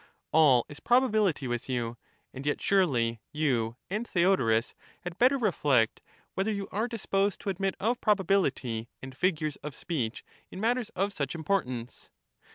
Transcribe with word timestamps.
All 0.31 0.65
is 0.67 0.79
probability 0.79 1.47
with 1.47 1.69
you, 1.69 1.95
and 2.33 2.43
yet 2.43 2.59
surely 2.59 3.21
you 3.31 3.75
and 3.87 4.07
Theodorus 4.07 4.73
had 5.01 5.19
better 5.19 5.37
reflect 5.37 6.01
whether 6.33 6.51
you 6.51 6.67
are 6.71 6.87
disposed 6.87 7.39
to 7.41 7.49
admit 7.51 7.75
of 7.79 8.01
pro 8.01 8.15
bability 8.15 8.87
and 9.03 9.15
figures 9.15 9.57
of 9.57 9.75
speech 9.75 10.25
in 10.49 10.59
matters 10.59 10.89
of 10.95 11.13
such 11.13 11.35
importance. 11.35 12.09